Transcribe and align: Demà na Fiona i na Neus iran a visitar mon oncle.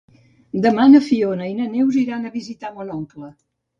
Demà 0.65 0.85
na 0.93 1.01
Fiona 1.09 1.49
i 1.49 1.53
na 1.59 1.67
Neus 1.75 1.99
iran 2.05 2.25
a 2.25 2.33
visitar 2.39 2.73
mon 2.79 2.91
oncle. 2.99 3.31